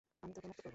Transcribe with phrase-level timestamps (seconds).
[0.23, 0.69] আমি তোকে মুক্ত করব।